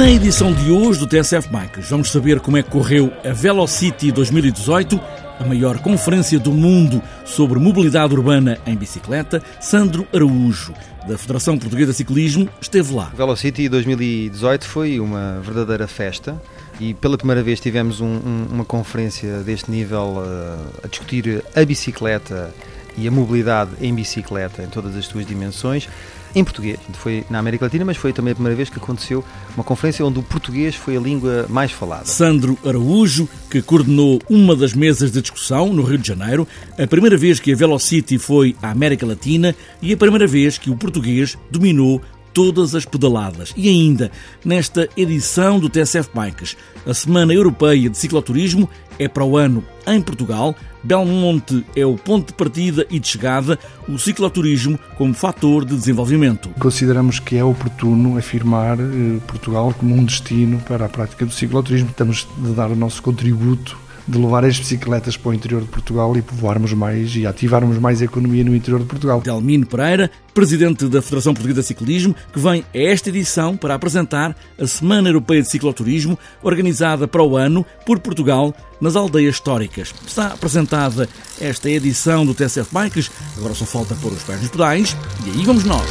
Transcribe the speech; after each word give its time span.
Na 0.00 0.10
edição 0.10 0.50
de 0.50 0.70
hoje 0.70 0.98
do 0.98 1.06
TSF 1.06 1.50
Bikes, 1.50 1.90
vamos 1.90 2.10
saber 2.10 2.40
como 2.40 2.56
é 2.56 2.62
que 2.62 2.70
correu 2.70 3.12
a 3.22 3.34
Velocity 3.34 4.10
2018, 4.10 4.98
a 5.38 5.44
maior 5.44 5.78
conferência 5.80 6.38
do 6.40 6.52
mundo 6.52 7.02
sobre 7.26 7.58
mobilidade 7.58 8.14
urbana 8.14 8.56
em 8.66 8.74
bicicleta. 8.74 9.42
Sandro 9.60 10.08
Araújo, 10.10 10.72
da 11.06 11.18
Federação 11.18 11.58
Portuguesa 11.58 11.90
de 11.90 11.98
Ciclismo, 11.98 12.48
esteve 12.62 12.94
lá. 12.94 13.12
Velocity 13.14 13.68
2018 13.68 14.66
foi 14.66 14.98
uma 14.98 15.38
verdadeira 15.44 15.86
festa 15.86 16.40
e 16.80 16.94
pela 16.94 17.18
primeira 17.18 17.42
vez 17.42 17.60
tivemos 17.60 18.00
um, 18.00 18.06
um, 18.06 18.46
uma 18.52 18.64
conferência 18.64 19.40
deste 19.40 19.70
nível 19.70 20.14
uh, 20.16 20.80
a 20.82 20.88
discutir 20.88 21.44
a 21.54 21.62
bicicleta 21.62 22.50
e 22.96 23.06
a 23.06 23.10
mobilidade 23.10 23.72
em 23.82 23.94
bicicleta 23.94 24.62
em 24.62 24.66
todas 24.66 24.96
as 24.96 25.04
suas 25.04 25.26
dimensões 25.26 25.86
em 26.34 26.44
português. 26.44 26.78
Foi 26.94 27.24
na 27.30 27.38
América 27.38 27.64
Latina, 27.64 27.84
mas 27.84 27.96
foi 27.96 28.12
também 28.12 28.32
a 28.32 28.34
primeira 28.34 28.56
vez 28.56 28.68
que 28.68 28.78
aconteceu 28.78 29.24
uma 29.54 29.64
conferência 29.64 30.04
onde 30.04 30.18
o 30.18 30.22
português 30.22 30.74
foi 30.74 30.96
a 30.96 31.00
língua 31.00 31.46
mais 31.48 31.72
falada. 31.72 32.04
Sandro 32.04 32.58
Araújo, 32.64 33.28
que 33.50 33.60
coordenou 33.62 34.20
uma 34.28 34.54
das 34.54 34.74
mesas 34.74 35.10
de 35.10 35.20
discussão 35.20 35.72
no 35.72 35.82
Rio 35.82 35.98
de 35.98 36.08
Janeiro, 36.08 36.46
a 36.78 36.86
primeira 36.86 37.16
vez 37.16 37.40
que 37.40 37.52
a 37.52 37.56
Velocity 37.56 38.18
foi 38.18 38.56
à 38.62 38.70
América 38.70 39.06
Latina 39.06 39.54
e 39.82 39.92
a 39.92 39.96
primeira 39.96 40.26
vez 40.26 40.58
que 40.58 40.70
o 40.70 40.76
português 40.76 41.36
dominou 41.50 42.00
todas 42.32 42.74
as 42.74 42.84
pedaladas. 42.84 43.52
E 43.56 43.68
ainda, 43.68 44.10
nesta 44.44 44.88
edição 44.96 45.58
do 45.58 45.68
TSF 45.68 46.10
Bikes, 46.14 46.56
a 46.86 46.94
Semana 46.94 47.32
Europeia 47.32 47.90
de 47.90 47.96
Cicloturismo 47.96 48.68
é 48.98 49.08
para 49.08 49.24
o 49.24 49.36
ano 49.36 49.64
em 49.86 50.00
Portugal. 50.00 50.54
Belmonte 50.82 51.64
é 51.76 51.84
o 51.84 51.96
ponto 51.96 52.28
de 52.28 52.34
partida 52.34 52.86
e 52.90 52.98
de 52.98 53.06
chegada, 53.06 53.58
o 53.86 53.98
cicloturismo 53.98 54.78
como 54.96 55.12
fator 55.12 55.64
de 55.64 55.76
desenvolvimento. 55.76 56.48
Consideramos 56.58 57.18
que 57.18 57.36
é 57.36 57.44
oportuno 57.44 58.16
afirmar 58.16 58.78
eh, 58.80 59.18
Portugal 59.26 59.74
como 59.78 59.94
um 59.94 60.04
destino 60.04 60.58
para 60.60 60.86
a 60.86 60.88
prática 60.88 61.26
do 61.26 61.32
cicloturismo. 61.32 61.90
Estamos 61.90 62.26
de 62.38 62.52
dar 62.52 62.70
o 62.70 62.76
nosso 62.76 63.02
contributo 63.02 63.76
de 64.10 64.18
levar 64.18 64.44
as 64.44 64.58
bicicletas 64.58 65.16
para 65.16 65.30
o 65.30 65.34
interior 65.34 65.62
de 65.62 65.68
Portugal 65.68 66.16
e 66.16 66.22
povoarmos 66.22 66.72
mais 66.72 67.14
e 67.14 67.26
ativarmos 67.26 67.78
mais 67.78 68.02
a 68.02 68.04
economia 68.04 68.44
no 68.44 68.54
interior 68.54 68.80
de 68.80 68.86
Portugal. 68.86 69.20
Delmino 69.20 69.66
Pereira, 69.66 70.10
presidente 70.34 70.86
da 70.88 71.00
Federação 71.00 71.32
Portuguesa 71.32 71.60
de 71.60 71.66
Ciclismo, 71.66 72.14
que 72.32 72.38
vem 72.38 72.64
a 72.74 72.78
esta 72.78 73.08
edição 73.08 73.56
para 73.56 73.74
apresentar 73.74 74.36
a 74.58 74.66
Semana 74.66 75.08
Europeia 75.08 75.42
de 75.42 75.50
Cicloturismo, 75.50 76.18
organizada 76.42 77.06
para 77.06 77.22
o 77.22 77.36
ano 77.36 77.64
por 77.86 78.00
Portugal 78.00 78.54
nas 78.80 78.96
aldeias 78.96 79.36
históricas. 79.36 79.94
Está 80.06 80.28
apresentada 80.28 81.08
esta 81.40 81.70
edição 81.70 82.26
do 82.26 82.34
TSF 82.34 82.68
Bikes, 82.72 83.10
agora 83.36 83.54
só 83.54 83.64
falta 83.64 83.94
pôr 83.96 84.12
os 84.12 84.22
pés 84.22 84.40
nos 84.40 84.50
pedais 84.50 84.96
e 85.24 85.30
aí 85.30 85.44
vamos 85.44 85.64
nós. 85.64 85.88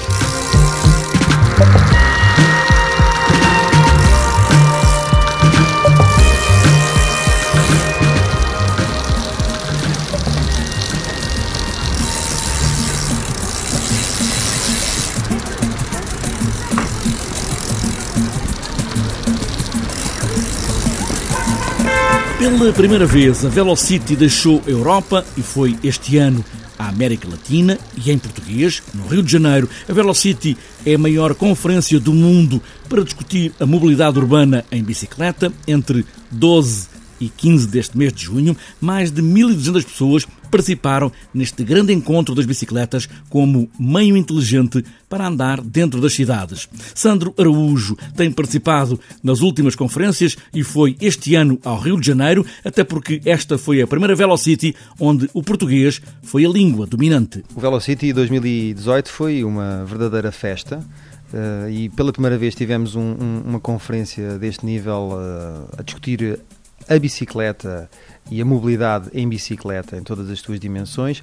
Pela 22.40 22.72
primeira 22.72 23.06
vez, 23.06 23.44
a 23.44 23.50
Velocity 23.50 24.16
deixou 24.16 24.64
a 24.66 24.70
Europa 24.70 25.26
e 25.36 25.42
foi 25.42 25.78
este 25.84 26.16
ano 26.16 26.44
à 26.80 26.88
América 26.88 27.28
Latina 27.28 27.78
e 27.98 28.10
em 28.10 28.18
português, 28.18 28.82
no 28.94 29.06
Rio 29.08 29.22
de 29.22 29.30
Janeiro. 29.30 29.70
A 29.90 29.92
Velocity 29.92 30.58
é 30.86 30.96
a 30.96 30.98
maior 30.98 31.36
conferência 31.36 32.00
do 32.00 32.14
mundo 32.14 32.64
para 32.88 33.04
discutir 33.04 33.52
a 33.60 33.66
mobilidade 33.66 34.18
urbana 34.18 34.64
em 34.72 34.82
bicicleta 34.82 35.52
entre 35.68 36.06
12 36.32 36.99
e 37.20 37.30
15 37.30 37.68
deste 37.68 37.98
mês 37.98 38.14
de 38.14 38.24
junho, 38.24 38.56
mais 38.80 39.12
de 39.12 39.22
1.200 39.22 39.84
pessoas 39.84 40.28
participaram 40.50 41.12
neste 41.34 41.64
grande 41.64 41.94
encontro 41.94 42.36
das 42.36 42.46
bicicletas 42.46 43.08
como 43.30 43.70
meio 43.80 44.18
inteligente 44.18 44.84
para 45.08 45.28
andar 45.28 45.62
dentro 45.62 46.02
das 46.02 46.14
cidades. 46.14 46.68
Sandro 46.94 47.34
Araújo 47.38 47.96
tem 48.16 48.32
participado 48.32 49.00
nas 49.24 49.42
últimas 49.42 49.76
conferências 49.76 50.38
e 50.54 50.64
foi 50.64 50.96
este 51.00 51.36
ano 51.36 51.60
ao 51.64 51.80
Rio 51.80 52.00
de 52.00 52.08
Janeiro, 52.08 52.46
até 52.64 52.84
porque 52.84 53.22
esta 53.26 53.58
foi 53.58 53.82
a 53.82 53.88
primeira 53.88 54.16
Velocity 54.16 54.76
onde 55.00 55.30
o 55.34 55.44
português 55.44 56.02
foi 56.24 56.46
a 56.46 56.50
língua 56.50 56.86
dominante. 56.86 57.44
O 57.56 57.60
Velocity 57.60 58.12
2018 58.14 59.10
foi 59.10 59.44
uma 59.44 59.86
verdadeira 59.86 60.32
festa. 60.32 60.84
Uh, 61.32 61.70
e 61.70 61.90
pela 61.90 62.12
primeira 62.12 62.40
vez 62.40 62.56
tivemos 62.56 62.96
um, 62.96 63.02
um, 63.02 63.44
uma 63.46 63.60
conferência 63.60 64.40
deste 64.40 64.66
nível 64.66 65.12
uh, 65.12 65.70
a 65.78 65.84
discutir 65.84 66.40
a 66.90 66.98
bicicleta 66.98 67.90
e 68.30 68.42
a 68.42 68.46
mobilidade 68.46 69.10
em 69.14 69.30
bicicleta 69.30 69.96
em 69.96 70.04
todas 70.04 70.30
as 70.30 70.40
suas 70.40 70.60
dimensões 70.60 71.22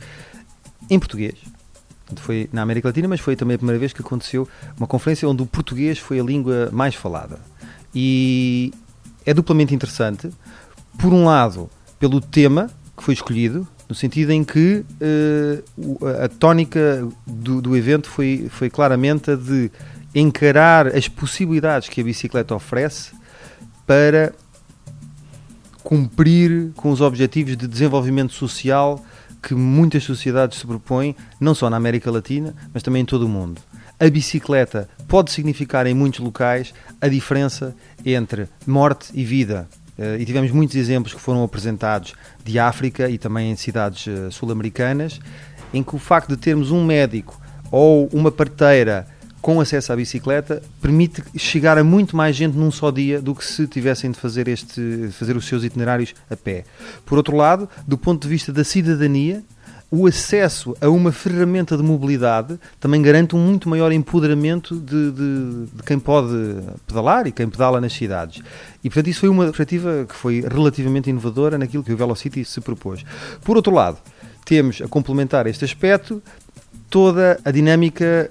em 0.89 0.99
português. 0.99 1.35
Foi 2.17 2.49
na 2.53 2.63
América 2.63 2.89
Latina, 2.89 3.09
mas 3.09 3.21
foi 3.21 3.35
também 3.35 3.57
a 3.57 3.59
primeira 3.59 3.81
vez 3.81 3.93
que 3.93 4.01
aconteceu 4.01 4.49
uma 4.77 4.87
conferência 4.87 5.29
onde 5.29 5.43
o 5.43 5.47
português 5.47 5.99
foi 5.99 6.21
a 6.21 6.23
língua 6.23 6.71
mais 6.73 6.95
falada. 6.95 7.41
E 7.93 8.73
é 9.25 9.35
duplamente 9.35 9.75
interessante, 9.75 10.31
por 10.99 11.13
um 11.13 11.25
lado, 11.25 11.69
pelo 11.99 12.21
tema 12.21 12.71
que 12.97 13.03
foi 13.03 13.15
escolhido, 13.15 13.67
no 13.89 13.95
sentido 13.95 14.31
em 14.31 14.45
que 14.45 14.85
uh, 15.01 16.07
a 16.23 16.29
tónica 16.29 17.07
do, 17.27 17.61
do 17.61 17.77
evento 17.77 18.09
foi, 18.09 18.49
foi 18.51 18.71
claramente 18.71 19.33
a 19.33 19.37
de 19.37 19.71
encarar 20.15 20.89
as 20.89 21.09
possibilidades 21.09 21.89
que 21.89 22.01
a 22.01 22.05
bicicleta 22.05 22.55
oferece 22.55 23.13
para 23.87 24.33
cumprir 25.87 26.73
com 26.75 26.91
os 26.91 27.01
objetivos 27.01 27.57
de 27.57 27.69
desenvolvimento 27.69 28.33
social 28.33 29.01
que 29.41 29.55
muitas 29.55 30.03
sociedades 30.03 30.59
se 30.59 30.67
propõem, 30.67 31.15
não 31.39 31.55
só 31.55 31.71
na 31.71 31.77
América 31.77 32.11
Latina, 32.11 32.53
mas 32.75 32.83
também 32.83 33.03
em 33.03 33.05
todo 33.05 33.25
o 33.25 33.29
mundo. 33.29 33.61
A 34.01 34.11
bicicleta 34.11 34.89
pode 35.07 35.31
significar 35.31 35.87
em 35.87 35.95
muitos 35.95 36.19
locais 36.19 36.75
a 37.01 37.07
diferença 37.07 37.73
entre 38.05 38.49
morte 38.67 39.13
e 39.15 39.25
vida. 39.25 39.69
Eh, 39.97 40.17
e 40.19 40.25
tivemos 40.25 40.51
muitos 40.51 40.75
exemplos 40.75 41.15
que 41.15 41.21
foram 41.21 41.45
apresentados 41.45 42.15
de 42.45 42.59
África 42.59 43.09
e 43.09 43.17
também 43.17 43.53
em 43.53 43.57
cidades 43.57 44.09
eh, 44.09 44.29
sul-americanas, 44.33 45.21
em 45.73 45.85
que 45.85 45.95
o 45.95 46.01
facto 46.01 46.31
de 46.31 46.37
termos 46.37 46.73
um 46.73 46.85
médico 46.85 47.41
ou 47.71 48.09
uma 48.13 48.33
parteira 48.33 49.07
com 49.47 49.61
acesso 49.61 49.93
à 49.93 49.97
bicicleta 49.97 50.61
permite 50.83 51.23
chegar 51.37 51.79
a 51.79 51.85
muito 51.85 52.17
mais 52.17 52.35
gente 52.35 52.59
num 52.59 52.73
só 52.73 52.91
dia 52.91 53.23
do 53.23 53.33
que 53.33 53.45
se 53.45 53.65
tivessem 53.69 54.11
de 54.11 54.19
fazer, 54.19 54.49
este, 54.49 55.09
fazer 55.13 55.37
os 55.37 55.47
seus 55.47 55.63
itinerários 55.63 56.17
a 56.29 56.35
pé. 56.35 56.65
Por 57.05 57.17
outro 57.17 57.37
lado, 57.37 57.69
do 57.87 57.97
ponto 57.97 58.23
de 58.23 58.29
vista 58.29 58.53
da 58.53 58.65
cidadania, 58.65 59.45
o 59.89 60.09
acesso 60.09 60.77
a 60.81 60.89
uma 60.89 61.13
ferramenta 61.13 61.77
de 61.77 61.83
mobilidade 61.85 62.59
também 62.81 63.01
garante 63.01 63.37
um 63.37 63.39
muito 63.39 63.69
maior 63.69 63.93
empoderamento 63.93 64.81
de, 64.81 65.13
de, 65.13 65.67
de, 65.73 65.83
quem 65.85 66.01
pode 66.01 66.35
pedalar 66.85 67.29
e 67.29 67.31
quem 67.31 67.49
pedala 67.49 67.81
nas 67.81 67.93
cidades. 67.93 68.43
E, 68.83 68.91
portanto, 68.91 69.07
isso 69.07 69.21
foi 69.21 69.29
uma 69.29 69.45
perspectiva 69.45 70.07
que 70.09 70.15
foi 70.17 70.41
relativamente 70.41 71.09
inovadora 71.09 71.57
naquilo 71.57 71.85
que 71.85 71.93
o 71.93 71.97
Velocity 71.97 72.45
se 72.45 72.61
propôs. 72.61 73.05
Por 73.45 73.57
outro 73.57 73.73
lado, 73.73 73.99
temos 74.45 74.83
a 74.83 74.89
complementar 74.89 75.47
este 75.47 75.65
aspecto 75.65 76.21
toda 76.91 77.39
a 77.45 77.51
dinâmica 77.51 78.31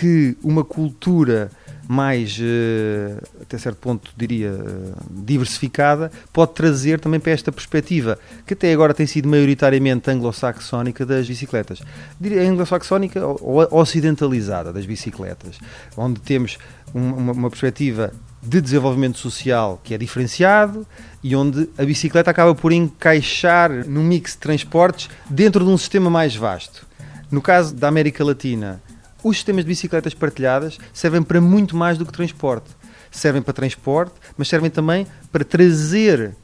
que 0.00 0.34
uma 0.42 0.64
cultura 0.64 1.50
mais, 1.86 2.38
eh, 2.40 3.20
até 3.42 3.58
certo 3.58 3.76
ponto, 3.76 4.12
diria, 4.16 4.48
eh, 4.48 4.92
diversificada, 5.10 6.10
pode 6.32 6.54
trazer 6.54 6.98
também 6.98 7.20
para 7.20 7.32
esta 7.32 7.52
perspectiva, 7.52 8.18
que 8.46 8.54
até 8.54 8.72
agora 8.72 8.94
tem 8.94 9.06
sido 9.06 9.28
maioritariamente 9.28 10.10
anglo-saxónica 10.10 11.04
das 11.04 11.28
bicicletas. 11.28 11.82
Diria 12.18 12.48
anglo-saxónica 12.48 13.26
ou 13.26 13.68
ocidentalizada 13.72 14.72
das 14.72 14.86
bicicletas, 14.86 15.58
onde 15.96 16.18
temos 16.20 16.56
uma, 16.94 17.32
uma 17.32 17.50
perspectiva 17.50 18.10
de 18.42 18.58
desenvolvimento 18.58 19.18
social 19.18 19.78
que 19.84 19.92
é 19.92 19.98
diferenciado 19.98 20.86
e 21.22 21.36
onde 21.36 21.68
a 21.76 21.84
bicicleta 21.84 22.30
acaba 22.30 22.54
por 22.54 22.72
encaixar 22.72 23.86
no 23.86 24.02
mix 24.02 24.32
de 24.32 24.38
transportes 24.38 25.10
dentro 25.28 25.62
de 25.62 25.70
um 25.70 25.76
sistema 25.76 26.08
mais 26.08 26.34
vasto. 26.34 26.88
No 27.30 27.42
caso 27.42 27.74
da 27.74 27.88
América 27.88 28.24
Latina, 28.24 28.80
os 29.22 29.36
sistemas 29.36 29.64
de 29.64 29.68
bicicletas 29.68 30.14
partilhadas 30.14 30.78
servem 30.92 31.22
para 31.22 31.40
muito 31.40 31.76
mais 31.76 31.98
do 31.98 32.06
que 32.06 32.12
transporte. 32.12 32.70
Servem 33.10 33.42
para 33.42 33.52
transporte, 33.52 34.14
mas 34.36 34.48
servem 34.48 34.70
também 34.70 35.06
para 35.32 35.44
trazer 35.44 36.34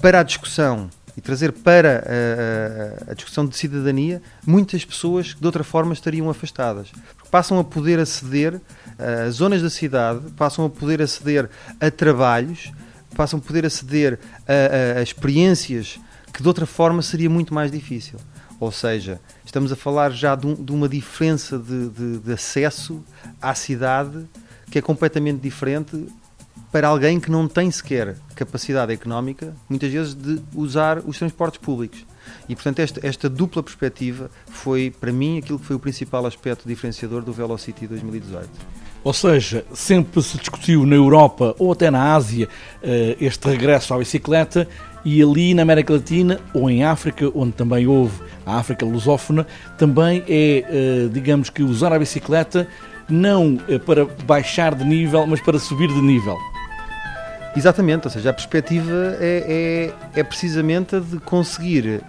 para 0.00 0.20
a 0.20 0.22
discussão 0.22 0.88
e 1.16 1.20
trazer 1.20 1.50
para 1.50 2.04
a, 2.06 3.08
a, 3.08 3.10
a, 3.10 3.14
discussão 3.14 3.44
de 3.44 3.56
cidadania 3.56 4.22
muitas 4.46 4.84
pessoas 4.84 5.34
que 5.34 5.40
de 5.40 5.46
outra 5.46 5.64
forma 5.64 5.92
estariam 5.92 6.30
afastadas. 6.30 6.92
Porque 7.16 7.28
passam 7.28 7.58
a 7.58 7.64
poder 7.64 7.98
aceder 7.98 8.60
a 8.96 9.28
zonas 9.28 9.60
da 9.60 9.68
cidade, 9.68 10.20
passam 10.36 10.64
a 10.64 10.70
poder 10.70 11.02
aceder 11.02 11.50
a 11.80 11.90
trabalhos, 11.90 12.72
passam 13.16 13.40
a 13.40 13.42
poder 13.42 13.66
aceder 13.66 14.20
a, 14.46 15.00
a 15.00 15.02
experiências 15.02 15.98
que 16.32 16.40
de 16.40 16.46
outra 16.46 16.66
forma 16.66 17.02
seria 17.02 17.28
muito 17.28 17.52
mais 17.52 17.72
difícil. 17.72 18.16
Ou 18.60 18.72
seja, 18.72 19.20
estamos 19.44 19.70
a 19.70 19.76
falar 19.76 20.10
já 20.10 20.34
de, 20.34 20.46
um, 20.46 20.54
de 20.54 20.72
uma 20.72 20.88
diferença 20.88 21.58
de, 21.58 21.88
de, 21.88 22.18
de, 22.18 22.32
acesso 22.32 23.02
à 23.40 23.54
cidade 23.54 24.26
que 24.70 24.78
é 24.78 24.82
completamente 24.82 25.40
diferente 25.40 26.06
para 26.72 26.88
alguém 26.88 27.18
que 27.18 27.30
não 27.30 27.48
tem 27.48 27.70
sequer 27.70 28.16
capacidade 28.34 28.92
económica, 28.92 29.54
muitas 29.68 29.90
vezes, 29.90 30.14
de 30.14 30.40
usar 30.54 30.98
os 30.98 31.16
transportes 31.16 31.58
públicos. 31.60 32.04
E, 32.48 32.54
portanto, 32.54 32.80
esta, 32.80 33.06
esta 33.06 33.28
dupla 33.28 33.62
perspectiva 33.62 34.30
foi, 34.46 34.90
para 34.90 35.10
mim, 35.10 35.38
aquilo 35.38 35.58
que 35.58 35.64
foi 35.64 35.76
o 35.76 35.78
principal 35.78 36.26
aspecto 36.26 36.68
diferenciador 36.68 37.22
do 37.22 37.32
Velocity 37.32 37.86
2018. 37.86 38.48
Ou 39.02 39.12
seja, 39.12 39.64
sempre 39.72 40.20
se 40.22 40.36
discutiu 40.36 40.84
na 40.84 40.96
Europa 40.96 41.54
ou 41.58 41.72
até 41.72 41.90
na 41.90 42.14
Ásia 42.14 42.48
eh, 42.82 43.16
este 43.20 43.48
regresso 43.48 43.94
à 43.94 43.98
bicicleta 43.98 44.68
e 45.04 45.22
ali 45.22 45.54
na 45.54 45.62
América 45.62 45.92
Latina 45.92 46.40
ou 46.52 46.68
em 46.68 46.84
África, 46.84 47.30
onde 47.34 47.52
também 47.52 47.86
houve 47.86 48.20
a 48.48 48.58
África 48.58 48.84
lusófona, 48.84 49.46
também 49.76 50.24
é, 50.28 50.64
eh, 50.68 51.08
digamos 51.12 51.50
que, 51.50 51.62
usar 51.62 51.92
a 51.92 51.98
bicicleta 51.98 52.66
não 53.08 53.58
eh, 53.68 53.78
para 53.78 54.06
baixar 54.24 54.74
de 54.74 54.84
nível, 54.84 55.26
mas 55.26 55.40
para 55.40 55.58
subir 55.58 55.88
de 55.88 56.00
nível. 56.00 56.36
Exatamente, 57.56 58.06
ou 58.06 58.10
seja, 58.10 58.30
a 58.30 58.32
perspectiva 58.32 59.16
é, 59.20 59.92
é, 60.14 60.20
é 60.20 60.24
precisamente 60.24 60.96
a 60.96 61.00
de 61.00 61.18
conseguir, 61.18 62.00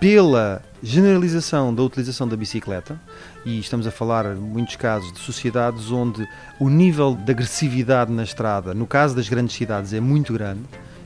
pela 0.00 0.62
generalização 0.82 1.74
da 1.74 1.82
utilização 1.82 2.26
da 2.26 2.36
bicicleta, 2.36 2.98
e 3.44 3.58
estamos 3.58 3.86
a 3.86 3.90
falar, 3.90 4.26
em 4.26 4.38
muitos 4.38 4.76
casos, 4.76 5.12
de 5.12 5.18
sociedades 5.18 5.90
onde 5.90 6.26
o 6.58 6.68
nível 6.68 7.14
de 7.14 7.30
agressividade 7.30 8.12
na 8.12 8.22
estrada, 8.22 8.74
no 8.74 8.86
caso 8.86 9.14
das 9.14 9.28
grandes 9.28 9.56
cidades, 9.56 9.92
é 9.92 10.00
muito 10.00 10.32
grande, 10.32 10.62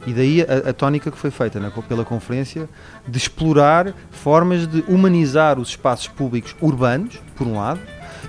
e 0.07 0.13
daí 0.13 0.43
a, 0.43 0.71
a 0.71 0.73
tónica 0.73 1.11
que 1.11 1.19
foi 1.19 1.31
feita 1.31 1.59
na, 1.59 1.71
pela 1.71 2.05
conferência 2.05 2.69
de 3.07 3.19
explorar 3.19 3.93
formas 4.11 4.67
de 4.67 4.85
humanizar 4.89 5.59
os 5.59 5.71
espaços 5.71 6.09
públicos 6.09 6.55
urbanos, 6.61 7.21
por 7.35 7.47
um 7.47 7.57
lado, 7.57 7.81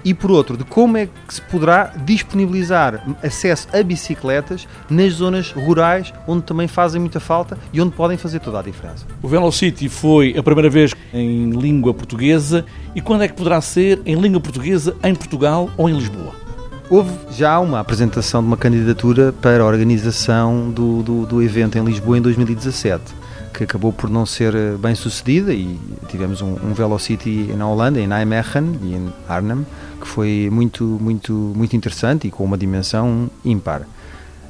e 0.03 0.13
por 0.13 0.31
outro, 0.31 0.57
de 0.57 0.63
como 0.63 0.97
é 0.97 1.07
que 1.07 1.33
se 1.33 1.41
poderá 1.41 1.93
disponibilizar 2.05 3.03
acesso 3.23 3.67
a 3.73 3.81
bicicletas 3.83 4.67
nas 4.89 5.13
zonas 5.13 5.51
rurais, 5.51 6.13
onde 6.27 6.43
também 6.43 6.67
fazem 6.67 6.99
muita 6.99 7.19
falta 7.19 7.57
e 7.73 7.81
onde 7.81 7.93
podem 7.93 8.17
fazer 8.17 8.39
toda 8.39 8.59
a 8.59 8.61
diferença. 8.61 9.05
O 9.21 9.27
Velocity 9.27 9.89
foi 9.89 10.35
a 10.37 10.43
primeira 10.43 10.69
vez 10.69 10.93
em 11.13 11.49
língua 11.51 11.93
portuguesa 11.93 12.65
e 12.95 13.01
quando 13.01 13.23
é 13.23 13.27
que 13.27 13.33
poderá 13.33 13.59
ser 13.61 14.01
em 14.05 14.15
língua 14.15 14.39
portuguesa 14.39 14.95
em 15.03 15.15
Portugal 15.15 15.69
ou 15.77 15.89
em 15.89 15.93
Lisboa? 15.93 16.46
Houve 16.89 17.11
já 17.31 17.59
uma 17.59 17.81
apresentação 17.81 18.41
de 18.41 18.47
uma 18.47 18.55
candidatura 18.55 19.33
para 19.33 19.61
a 19.61 19.65
organização 19.65 20.71
do, 20.71 21.03
do, 21.03 21.25
do 21.25 21.43
evento 21.43 21.77
em 21.77 21.83
Lisboa 21.83 22.17
em 22.17 22.21
2017 22.21 23.27
que 23.53 23.63
acabou 23.63 23.91
por 23.91 24.07
não 24.09 24.23
ser 24.23 24.53
eh, 24.53 24.75
bem 24.77 24.93
sucedida 24.93 25.51
e 25.51 25.79
tivemos 26.07 26.41
um, 26.43 26.53
um 26.63 26.73
Velocity 26.73 27.53
na 27.57 27.67
Holanda, 27.67 27.99
em 27.99 28.07
Nijmegen 28.07 28.79
e 28.83 28.93
em 28.93 29.13
Arnhem, 29.27 29.65
que 29.99 30.07
foi 30.07 30.47
muito, 30.51 30.83
muito, 30.83 31.33
muito 31.33 31.75
interessante 31.75 32.27
e 32.27 32.31
com 32.31 32.43
uma 32.43 32.57
dimensão 32.57 33.29
ímpar. 33.43 33.81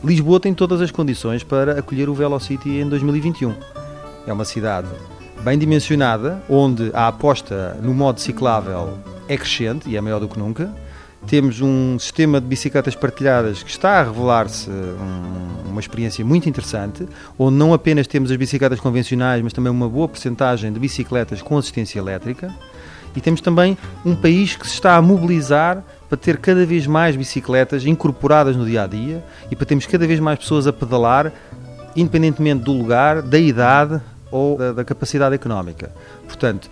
Lisboa 0.03 0.41
tem 0.41 0.53
todas 0.53 0.81
as 0.81 0.91
condições 0.91 1.41
para 1.41 1.79
acolher 1.79 2.09
o 2.09 2.13
Velocity 2.13 2.81
em 2.81 2.89
2021. 2.89 3.55
É 4.27 4.33
uma 4.33 4.43
cidade 4.43 4.89
bem 5.41 5.57
dimensionada, 5.57 6.43
onde 6.49 6.91
a 6.93 7.07
aposta 7.07 7.77
no 7.81 7.93
modo 7.93 8.19
ciclável 8.19 8.97
é 9.29 9.37
crescente 9.37 9.89
e 9.89 9.95
é 9.95 10.01
maior 10.01 10.19
do 10.19 10.27
que 10.27 10.37
nunca 10.37 10.69
temos 11.25 11.61
um 11.61 11.97
sistema 11.97 12.39
de 12.39 12.47
bicicletas 12.47 12.95
partilhadas 12.95 13.63
que 13.63 13.69
está 13.69 13.99
a 13.99 14.03
revelar-se 14.03 14.69
um, 14.69 15.71
uma 15.71 15.79
experiência 15.79 16.23
muito 16.23 16.47
interessante, 16.47 17.07
onde 17.37 17.57
não 17.57 17.73
apenas 17.73 18.07
temos 18.07 18.31
as 18.31 18.37
bicicletas 18.37 18.79
convencionais, 18.79 19.41
mas 19.41 19.53
também 19.53 19.71
uma 19.71 19.89
boa 19.89 20.07
porcentagem 20.07 20.71
de 20.71 20.79
bicicletas 20.79 21.41
com 21.41 21.57
assistência 21.57 21.99
elétrica. 21.99 22.53
E 23.15 23.21
temos 23.21 23.41
também 23.41 23.77
um 24.05 24.15
país 24.15 24.55
que 24.55 24.67
se 24.67 24.73
está 24.73 24.95
a 24.95 25.01
mobilizar 25.01 25.83
para 26.07 26.17
ter 26.17 26.37
cada 26.37 26.65
vez 26.65 26.85
mais 26.85 27.15
bicicletas 27.15 27.85
incorporadas 27.85 28.55
no 28.55 28.65
dia 28.65 28.83
a 28.83 28.87
dia 28.87 29.23
e 29.49 29.55
para 29.55 29.65
termos 29.65 29.85
cada 29.85 30.05
vez 30.05 30.19
mais 30.19 30.39
pessoas 30.39 30.67
a 30.67 30.73
pedalar, 30.73 31.33
independentemente 31.95 32.63
do 32.63 32.73
lugar, 32.73 33.21
da 33.21 33.39
idade 33.39 33.99
ou 34.29 34.57
da, 34.57 34.71
da 34.71 34.85
capacidade 34.85 35.33
económica. 35.33 35.91
Portanto, 36.27 36.69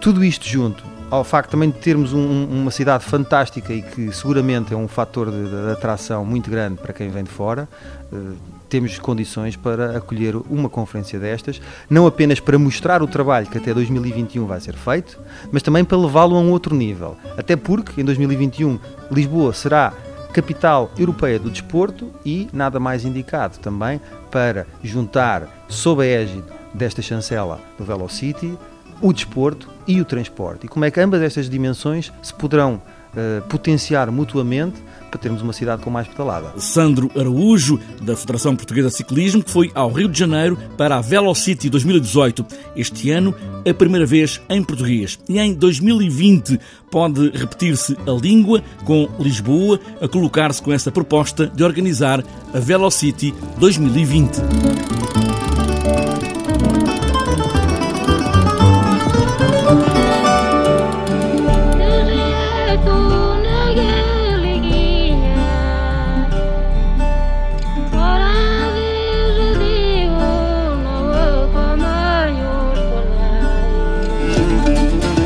tudo 0.00 0.24
isto 0.24 0.46
junto 0.46 0.94
ao 1.14 1.22
facto 1.22 1.50
também 1.50 1.70
de 1.70 1.78
termos 1.78 2.12
um, 2.12 2.44
uma 2.44 2.70
cidade 2.70 3.04
fantástica 3.04 3.72
e 3.72 3.82
que 3.82 4.12
seguramente 4.12 4.74
é 4.74 4.76
um 4.76 4.88
fator 4.88 5.30
de, 5.30 5.48
de 5.48 5.72
atração 5.72 6.24
muito 6.24 6.50
grande 6.50 6.80
para 6.80 6.92
quem 6.92 7.08
vem 7.08 7.22
de 7.22 7.30
fora, 7.30 7.68
uh, 8.12 8.34
temos 8.68 8.98
condições 8.98 9.54
para 9.54 9.96
acolher 9.96 10.34
uma 10.50 10.68
conferência 10.68 11.18
destas, 11.18 11.60
não 11.88 12.06
apenas 12.06 12.40
para 12.40 12.58
mostrar 12.58 13.02
o 13.02 13.06
trabalho 13.06 13.46
que 13.46 13.58
até 13.58 13.72
2021 13.72 14.44
vai 14.46 14.60
ser 14.60 14.74
feito, 14.74 15.18
mas 15.52 15.62
também 15.62 15.84
para 15.84 15.96
levá-lo 15.96 16.36
a 16.36 16.40
um 16.40 16.50
outro 16.50 16.74
nível. 16.74 17.16
Até 17.36 17.54
porque 17.54 18.00
em 18.00 18.04
2021 18.04 18.78
Lisboa 19.10 19.52
será 19.52 19.92
capital 20.32 20.90
europeia 20.98 21.38
do 21.38 21.48
desporto 21.48 22.10
e 22.24 22.48
nada 22.52 22.80
mais 22.80 23.04
indicado 23.04 23.58
também 23.58 24.00
para 24.32 24.66
juntar 24.82 25.64
sob 25.68 26.02
a 26.02 26.06
égide 26.06 26.42
desta 26.72 27.00
chancela 27.00 27.60
do 27.78 27.84
Velocity 27.84 28.58
o 29.00 29.12
desporto 29.12 29.68
e 29.86 30.00
o 30.00 30.04
transporte. 30.04 30.66
E 30.66 30.68
como 30.68 30.84
é 30.84 30.90
que 30.90 31.00
ambas 31.00 31.22
estas 31.22 31.48
dimensões 31.48 32.12
se 32.22 32.34
poderão 32.34 32.80
uh, 33.14 33.42
potenciar 33.48 34.10
mutuamente 34.10 34.82
para 35.10 35.20
termos 35.20 35.42
uma 35.42 35.52
cidade 35.52 35.80
com 35.80 35.90
mais 35.90 36.08
pedalada. 36.08 36.58
Sandro 36.58 37.08
Araújo, 37.16 37.78
da 38.02 38.16
Federação 38.16 38.56
Portuguesa 38.56 38.88
de 38.88 38.96
Ciclismo, 38.96 39.44
que 39.44 39.50
foi 39.50 39.70
ao 39.72 39.92
Rio 39.92 40.08
de 40.08 40.18
Janeiro 40.18 40.58
para 40.76 40.96
a 40.96 41.00
Velocity 41.00 41.70
2018. 41.70 42.44
Este 42.74 43.10
ano, 43.12 43.32
a 43.68 43.72
primeira 43.72 44.04
vez 44.04 44.40
em 44.48 44.62
português. 44.62 45.18
E 45.28 45.38
em 45.38 45.54
2020 45.54 46.58
pode 46.90 47.30
repetir-se 47.30 47.96
a 48.06 48.10
língua, 48.10 48.60
com 48.84 49.08
Lisboa 49.20 49.78
a 50.00 50.08
colocar-se 50.08 50.60
com 50.60 50.72
essa 50.72 50.90
proposta 50.90 51.46
de 51.46 51.62
organizar 51.62 52.24
a 52.52 52.58
Velocity 52.58 53.32
2020. 53.58 55.23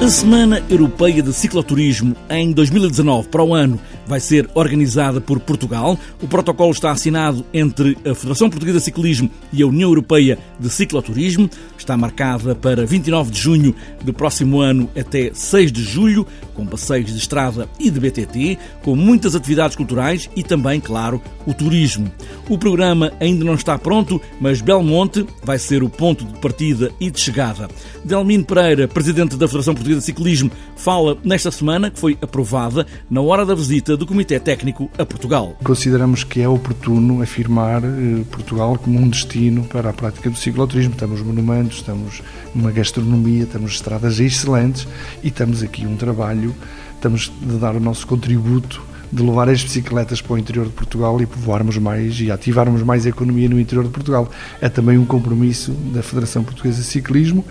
A 0.08 0.10
Semana 0.10 0.62
Europeia 0.70 1.22
de 1.22 1.34
Cicloturismo 1.34 2.16
em 2.30 2.50
2019 2.50 3.28
para 3.28 3.44
o 3.44 3.54
ano 3.54 3.78
vai 4.08 4.18
ser 4.18 4.48
organizada 4.54 5.20
por 5.20 5.38
Portugal. 5.38 5.98
O 6.22 6.26
protocolo 6.26 6.72
está 6.72 6.90
assinado 6.90 7.44
entre 7.52 7.96
a 8.04 8.14
Federação 8.14 8.48
Portuguesa 8.48 8.78
de 8.78 8.84
Ciclismo 8.84 9.30
e 9.52 9.62
a 9.62 9.66
União 9.66 9.90
Europeia 9.90 10.38
de 10.58 10.70
Cicloturismo. 10.70 11.48
Está 11.76 11.96
marcada 11.96 12.54
para 12.54 12.86
29 12.86 13.30
de 13.30 13.38
junho 13.38 13.74
do 14.02 14.12
próximo 14.12 14.60
ano 14.60 14.88
até 14.98 15.30
6 15.32 15.70
de 15.70 15.82
julho, 15.82 16.26
com 16.54 16.66
passeios 16.66 17.12
de 17.12 17.18
estrada 17.18 17.68
e 17.78 17.90
de 17.90 18.00
BTT, 18.00 18.58
com 18.82 18.96
muitas 18.96 19.34
atividades 19.34 19.76
culturais 19.76 20.30
e 20.34 20.42
também, 20.42 20.80
claro, 20.80 21.20
o 21.46 21.52
turismo. 21.52 22.10
O 22.48 22.56
programa 22.56 23.12
ainda 23.20 23.44
não 23.44 23.54
está 23.54 23.78
pronto, 23.78 24.20
mas 24.40 24.60
Belmonte 24.62 25.26
vai 25.42 25.58
ser 25.58 25.82
o 25.82 25.90
ponto 25.90 26.24
de 26.24 26.38
partida 26.40 26.90
e 26.98 27.10
de 27.10 27.20
chegada. 27.20 27.68
Delmino 28.04 28.44
Pereira, 28.44 28.88
presidente 28.88 29.36
da 29.36 29.46
Federação 29.46 29.74
Portuguesa 29.74 30.00
de 30.00 30.06
Ciclismo, 30.06 30.50
fala 30.76 31.18
nesta 31.22 31.50
semana 31.50 31.90
que 31.90 31.98
foi 31.98 32.16
aprovada 32.22 32.86
na 33.10 33.20
hora 33.20 33.44
da 33.44 33.54
visita 33.54 33.96
do 33.98 34.06
Comitê 34.06 34.38
Técnico 34.38 34.88
a 34.96 35.04
Portugal. 35.04 35.56
Consideramos 35.64 36.22
que 36.22 36.40
é 36.40 36.48
oportuno 36.48 37.20
afirmar 37.20 37.82
eh, 37.82 38.22
Portugal 38.30 38.78
como 38.78 38.96
um 38.96 39.08
destino 39.08 39.64
para 39.64 39.90
a 39.90 39.92
prática 39.92 40.30
do 40.30 40.38
cicloturismo. 40.38 40.94
Temos 40.94 41.20
monumentos, 41.20 41.82
temos 41.82 42.22
uma 42.54 42.70
gastronomia, 42.70 43.44
temos 43.44 43.72
estradas 43.72 44.20
excelentes 44.20 44.86
e 45.22 45.32
temos 45.32 45.64
aqui 45.64 45.84
um 45.84 45.96
trabalho, 45.96 46.54
estamos 46.94 47.32
de 47.42 47.58
dar 47.58 47.74
o 47.74 47.80
nosso 47.80 48.06
contributo 48.06 48.80
de 49.12 49.22
levar 49.22 49.48
as 49.48 49.62
bicicletas 49.62 50.20
para 50.20 50.34
o 50.34 50.38
interior 50.38 50.66
de 50.66 50.72
Portugal 50.72 51.20
e 51.20 51.26
povoarmos 51.26 51.76
mais 51.78 52.20
e 52.20 52.30
ativarmos 52.30 52.82
mais 52.82 53.04
a 53.04 53.08
economia 53.08 53.48
no 53.48 53.58
interior 53.58 53.84
de 53.84 53.90
Portugal. 53.90 54.30
É 54.60 54.68
também 54.68 54.96
um 54.96 55.04
compromisso 55.04 55.72
da 55.92 56.02
Federação 56.04 56.44
Portuguesa 56.44 56.82
de 56.82 56.86
Ciclismo 56.86 57.44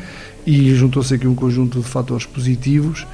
e 0.45 0.73
juntou-se 0.75 1.13
aqui 1.13 1.27
um 1.27 1.35
conjunto 1.35 1.81
de 1.81 1.85
fatores 1.85 2.25
positivos 2.25 3.05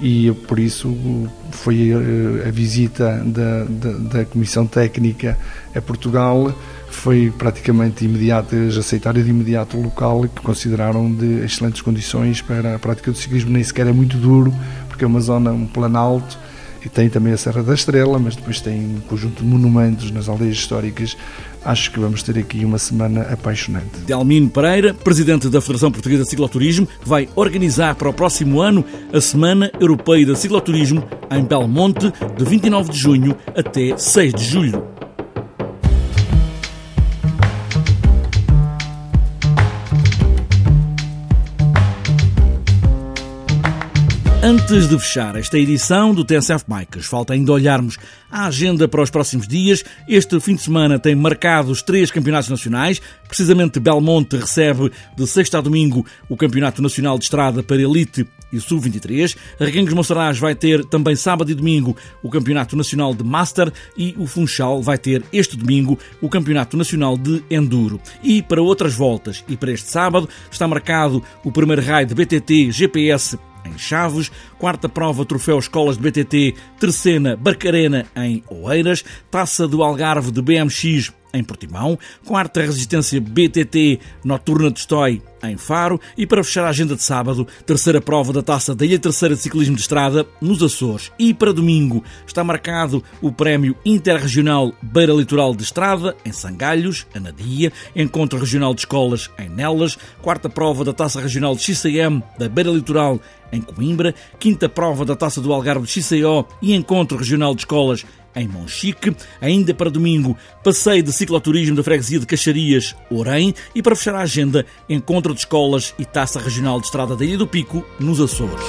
e 0.00 0.32
por 0.46 0.58
isso 0.58 1.28
foi 1.50 1.92
a, 1.92 2.48
a 2.48 2.50
visita 2.50 3.22
da, 3.24 3.64
da, 3.64 3.92
da, 3.98 4.24
Comissão 4.24 4.66
Técnica 4.66 5.38
a 5.74 5.80
Portugal 5.80 6.54
foi 6.90 7.32
praticamente 7.36 8.04
imediata, 8.04 8.56
aceitaram 8.78 9.22
de 9.22 9.30
imediato 9.30 9.76
o 9.76 9.82
local 9.82 10.22
que 10.22 10.40
consideraram 10.42 11.12
de 11.12 11.44
excelentes 11.44 11.82
condições 11.82 12.42
para 12.42 12.74
a 12.74 12.78
prática 12.78 13.12
do 13.12 13.16
ciclismo, 13.16 13.50
nem 13.50 13.62
sequer 13.62 13.86
é 13.86 13.92
muito 13.92 14.16
duro, 14.16 14.52
porque 14.88 15.04
é 15.04 15.06
uma 15.06 15.20
zona, 15.20 15.52
um 15.52 15.66
planalto, 15.66 16.36
e 16.84 16.88
tem 16.88 17.08
também 17.08 17.32
a 17.32 17.36
Serra 17.36 17.62
da 17.62 17.74
Estrela, 17.74 18.18
mas 18.18 18.36
depois 18.36 18.60
tem 18.60 18.96
um 18.96 19.00
conjunto 19.00 19.42
de 19.42 19.48
monumentos 19.48 20.10
nas 20.10 20.28
aldeias 20.28 20.56
históricas. 20.56 21.16
Acho 21.64 21.90
que 21.90 22.00
vamos 22.00 22.22
ter 22.22 22.38
aqui 22.38 22.64
uma 22.64 22.78
semana 22.78 23.22
apaixonante. 23.22 24.00
Delmino 24.06 24.48
Pereira, 24.48 24.94
presidente 24.94 25.48
da 25.48 25.60
Federação 25.60 25.92
Portuguesa 25.92 26.24
de 26.24 26.30
Cicloturismo, 26.30 26.88
vai 27.04 27.28
organizar 27.36 27.94
para 27.94 28.08
o 28.08 28.12
próximo 28.12 28.60
ano 28.60 28.84
a 29.12 29.20
Semana 29.20 29.70
Europeia 29.78 30.24
de 30.24 30.38
Cicloturismo 30.38 31.06
em 31.30 31.44
Belmonte, 31.44 32.12
de 32.36 32.44
29 32.44 32.90
de 32.90 32.98
junho 32.98 33.36
até 33.54 33.96
6 33.96 34.34
de 34.34 34.44
julho. 34.44 34.89
Antes 44.42 44.88
de 44.88 44.98
fechar 44.98 45.36
esta 45.36 45.58
edição 45.58 46.14
do 46.14 46.24
TSF 46.24 46.64
Bikes, 46.66 47.04
falta 47.04 47.34
ainda 47.34 47.52
olharmos 47.52 47.98
a 48.30 48.46
agenda 48.46 48.88
para 48.88 49.02
os 49.02 49.10
próximos 49.10 49.46
dias. 49.46 49.84
Este 50.08 50.40
fim 50.40 50.54
de 50.54 50.62
semana 50.62 50.98
tem 50.98 51.14
marcado 51.14 51.70
os 51.70 51.82
três 51.82 52.10
campeonatos 52.10 52.48
nacionais. 52.48 53.02
Precisamente 53.28 53.78
Belmonte 53.78 54.38
recebe 54.38 54.90
de 55.14 55.26
sexta 55.26 55.58
a 55.58 55.60
domingo 55.60 56.06
o 56.26 56.38
Campeonato 56.38 56.80
Nacional 56.80 57.18
de 57.18 57.24
Estrada 57.24 57.62
para 57.62 57.82
Elite 57.82 58.26
e 58.50 58.58
Sub-23. 58.58 59.36
Reguengos 59.58 59.92
Monsaraz 59.92 60.38
vai 60.38 60.54
ter 60.54 60.86
também 60.86 61.14
sábado 61.14 61.50
e 61.50 61.54
domingo 61.54 61.94
o 62.22 62.30
Campeonato 62.30 62.74
Nacional 62.74 63.14
de 63.14 63.22
Master 63.22 63.70
e 63.94 64.14
o 64.16 64.26
Funchal 64.26 64.80
vai 64.80 64.96
ter 64.96 65.22
este 65.34 65.54
domingo 65.54 65.98
o 66.18 66.30
Campeonato 66.30 66.78
Nacional 66.78 67.18
de 67.18 67.44
Enduro. 67.50 68.00
E 68.22 68.40
para 68.42 68.62
outras 68.62 68.94
voltas 68.94 69.44
e 69.46 69.54
para 69.54 69.70
este 69.70 69.90
sábado 69.90 70.26
está 70.50 70.66
marcado 70.66 71.22
o 71.44 71.52
primeiro 71.52 71.82
raio 71.82 72.06
de 72.06 72.14
BTT 72.14 72.72
GPS 72.72 73.38
em 73.64 73.76
Chaves, 73.78 74.30
quarta 74.58 74.88
prova 74.88 75.24
Troféu 75.24 75.58
Escolas 75.58 75.96
de 75.96 76.02
BTT, 76.02 76.54
terceira 76.78 77.36
Barcarena 77.36 78.06
em 78.16 78.42
Oeiras, 78.48 79.04
Taça 79.30 79.66
do 79.66 79.82
Algarve 79.82 80.30
de 80.30 80.42
BMX 80.42 81.12
em 81.32 81.44
Portimão, 81.44 81.98
quarta 82.24 82.60
resistência 82.60 83.20
BTT 83.20 84.00
Noturna 84.24 84.70
de 84.70 84.80
Stoi 84.80 85.22
em 85.42 85.56
Faro 85.56 86.00
e 86.16 86.26
para 86.26 86.44
fechar 86.44 86.64
a 86.64 86.68
agenda 86.68 86.96
de 86.96 87.02
sábado, 87.02 87.46
terceira 87.66 88.00
prova 88.00 88.32
da 88.32 88.42
taça 88.42 88.74
da 88.74 88.84
Ilha 88.84 88.98
Terceira 88.98 89.34
de 89.34 89.40
Ciclismo 89.40 89.74
de 89.74 89.82
Estrada 89.82 90.26
nos 90.40 90.62
Açores. 90.62 91.10
E 91.18 91.32
para 91.32 91.52
domingo 91.52 92.02
está 92.26 92.42
marcado 92.44 93.02
o 93.20 93.32
prémio 93.32 93.76
interregional 93.84 94.72
Beira 94.82 95.12
Litoral 95.12 95.54
de 95.54 95.62
Estrada 95.62 96.16
em 96.24 96.32
Sangalhos, 96.32 97.06
Anadia, 97.14 97.72
encontro 97.94 98.38
regional 98.38 98.74
de 98.74 98.80
escolas 98.80 99.30
em 99.38 99.48
Nelas, 99.48 99.98
quarta 100.22 100.48
prova 100.48 100.84
da 100.84 100.92
taça 100.92 101.20
regional 101.20 101.54
de 101.54 101.62
XCM 101.62 102.22
da 102.38 102.48
Beira 102.48 102.70
Litoral 102.70 103.20
em 103.52 103.60
Coimbra, 103.60 104.14
quinta 104.38 104.68
prova 104.68 105.04
da 105.04 105.16
taça 105.16 105.40
do 105.40 105.52
Algarve 105.52 105.86
de 105.86 106.02
XCO 106.02 106.46
e 106.62 106.74
encontro 106.74 107.18
regional 107.18 107.54
de 107.54 107.62
escolas 107.62 108.04
em 108.34 108.46
Monchique. 108.46 109.14
Ainda 109.40 109.74
para 109.74 109.90
domingo, 109.90 110.36
passeio 110.62 111.02
de 111.02 111.12
cicloturismo 111.12 111.76
da 111.76 111.82
freguesia 111.82 112.18
de 112.18 112.26
Caxarias, 112.26 112.94
Orém. 113.10 113.54
E 113.74 113.82
para 113.82 113.96
fechar 113.96 114.14
a 114.14 114.20
agenda, 114.20 114.64
encontro 114.88 115.29
de 115.34 115.40
escolas 115.40 115.94
e 115.98 116.04
taça 116.04 116.38
regional 116.38 116.80
de 116.80 116.86
estrada 116.86 117.16
da 117.16 117.24
Ilha 117.24 117.38
do 117.38 117.46
Pico, 117.46 117.84
nos 117.98 118.20
Açores. 118.20 118.64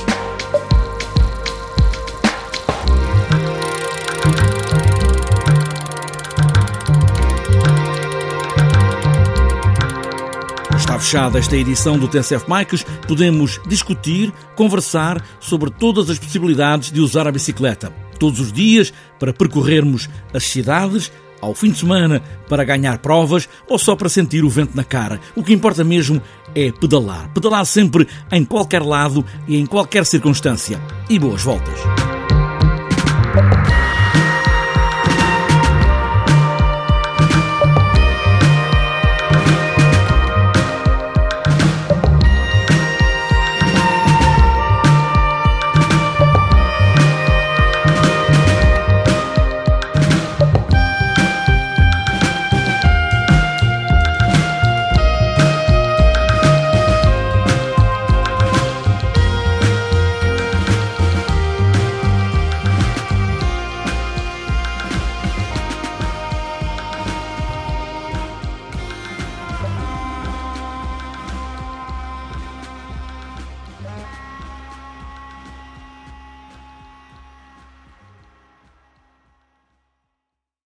Está 10.78 11.00
fechada 11.00 11.40
esta 11.40 11.56
edição 11.56 11.98
do 11.98 12.08
TSF 12.08 12.46
Bikes. 12.48 12.84
Podemos 13.08 13.60
discutir, 13.68 14.34
conversar 14.56 15.24
sobre 15.40 15.70
todas 15.70 16.10
as 16.10 16.20
possibilidades 16.20 16.92
de 16.92 17.00
usar 17.00 17.28
a 17.28 17.32
bicicleta 17.32 17.94
todos 18.22 18.40
os 18.40 18.54
dias 18.54 18.94
para 19.18 19.34
percorrermos 19.34 20.08
as 20.32 20.44
cidades, 20.44 21.12
ao 21.42 21.56
fim 21.56 21.72
de 21.72 21.80
semana 21.80 22.22
para 22.48 22.64
ganhar 22.64 23.00
provas 23.00 23.50
ou 23.68 23.80
só 23.80 23.96
para 23.96 24.08
sentir 24.08 24.44
o 24.44 24.50
vento 24.50 24.76
na 24.76 24.84
cara. 24.84 25.20
O 25.36 25.44
que 25.44 25.52
importa 25.52 25.84
mesmo 25.84 26.22
é 26.56 26.72
pedalar. 26.72 27.30
Pedalar 27.34 27.66
sempre 27.66 28.08
em 28.32 28.46
qualquer 28.46 28.82
lado 28.82 29.26
e 29.48 29.58
em 29.58 29.66
qualquer 29.66 30.06
circunstância. 30.06 30.82
E 31.10 31.18
boas 31.20 31.44
voltas! 31.44 32.21